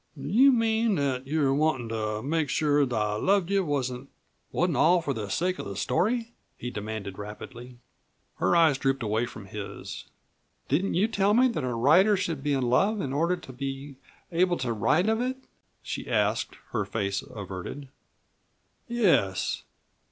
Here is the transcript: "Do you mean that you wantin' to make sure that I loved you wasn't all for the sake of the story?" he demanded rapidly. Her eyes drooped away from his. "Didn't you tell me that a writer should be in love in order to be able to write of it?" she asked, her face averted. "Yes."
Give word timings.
"Do 0.17 0.27
you 0.27 0.51
mean 0.51 0.95
that 0.95 1.27
you 1.27 1.53
wantin' 1.53 1.89
to 1.89 2.23
make 2.23 2.49
sure 2.49 2.87
that 2.87 2.95
I 2.95 3.17
loved 3.17 3.51
you 3.51 3.63
wasn't 3.63 4.07
all 4.51 4.99
for 4.99 5.13
the 5.13 5.29
sake 5.29 5.59
of 5.59 5.67
the 5.67 5.75
story?" 5.75 6.33
he 6.57 6.71
demanded 6.71 7.19
rapidly. 7.19 7.77
Her 8.37 8.55
eyes 8.55 8.79
drooped 8.79 9.03
away 9.03 9.27
from 9.27 9.45
his. 9.45 10.05
"Didn't 10.69 10.95
you 10.95 11.07
tell 11.07 11.35
me 11.35 11.49
that 11.49 11.63
a 11.63 11.75
writer 11.75 12.17
should 12.17 12.41
be 12.41 12.53
in 12.53 12.63
love 12.67 12.99
in 12.99 13.13
order 13.13 13.37
to 13.37 13.53
be 13.53 13.97
able 14.31 14.57
to 14.57 14.73
write 14.73 15.07
of 15.07 15.21
it?" 15.21 15.37
she 15.83 16.09
asked, 16.09 16.55
her 16.71 16.83
face 16.83 17.21
averted. 17.21 17.87
"Yes." 18.87 19.61